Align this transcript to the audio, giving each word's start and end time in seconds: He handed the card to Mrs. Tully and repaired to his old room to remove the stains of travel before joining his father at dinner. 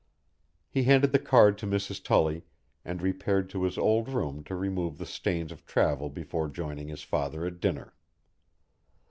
He 0.67 0.81
handed 0.85 1.11
the 1.11 1.19
card 1.19 1.59
to 1.59 1.67
Mrs. 1.67 2.03
Tully 2.03 2.43
and 2.83 3.03
repaired 3.03 3.51
to 3.51 3.61
his 3.61 3.77
old 3.77 4.09
room 4.09 4.43
to 4.45 4.55
remove 4.55 4.97
the 4.97 5.05
stains 5.05 5.51
of 5.51 5.63
travel 5.63 6.09
before 6.09 6.47
joining 6.49 6.87
his 6.87 7.03
father 7.03 7.45
at 7.45 7.59
dinner. 7.59 7.93